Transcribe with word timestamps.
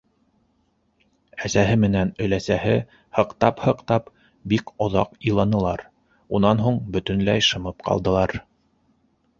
Әсәһе 1.49 1.75
менән 1.83 2.13
өләсәһе 2.27 2.73
һыҡтап-һыҡтап 3.19 4.09
бик 4.55 4.75
оҙаҡ 4.87 5.15
иланылар, 5.33 5.85
унан 6.39 6.67
һуң 6.67 6.83
бөтөнләй 6.99 7.49
шымып 7.53 7.89
ҡалдылар. 7.91 8.39